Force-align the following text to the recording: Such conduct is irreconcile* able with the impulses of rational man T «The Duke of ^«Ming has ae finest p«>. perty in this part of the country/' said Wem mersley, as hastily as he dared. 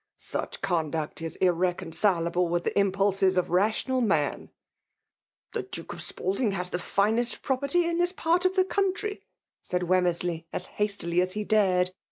Such 0.17 0.61
conduct 0.61 1.21
is 1.21 1.35
irreconcile* 1.35 2.25
able 2.25 2.49
with 2.49 2.63
the 2.63 2.75
impulses 2.75 3.37
of 3.37 3.51
rational 3.51 4.01
man 4.01 4.47
T 4.47 4.51
«The 5.53 5.61
Duke 5.61 5.93
of 5.93 5.99
^«Ming 5.99 6.53
has 6.53 6.73
ae 6.73 6.79
finest 6.79 7.43
p«>. 7.43 7.55
perty 7.55 7.85
in 7.85 7.99
this 7.99 8.11
part 8.11 8.43
of 8.43 8.55
the 8.55 8.65
country/' 8.65 9.21
said 9.61 9.83
Wem 9.83 10.05
mersley, 10.05 10.45
as 10.51 10.65
hastily 10.65 11.21
as 11.21 11.33
he 11.33 11.43
dared. 11.43 11.91